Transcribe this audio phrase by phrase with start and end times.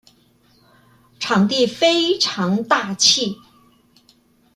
[1.19, 3.37] 場地非常大氣